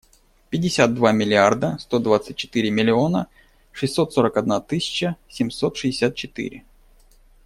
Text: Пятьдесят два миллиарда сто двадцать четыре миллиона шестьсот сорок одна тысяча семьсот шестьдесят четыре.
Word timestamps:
Пятьдесят 0.49 0.95
два 0.95 1.11
миллиарда 1.11 1.77
сто 1.79 1.99
двадцать 1.99 2.35
четыре 2.35 2.71
миллиона 2.71 3.27
шестьсот 3.71 4.11
сорок 4.15 4.35
одна 4.37 4.59
тысяча 4.59 5.15
семьсот 5.29 5.77
шестьдесят 5.77 6.15
четыре. 6.15 6.63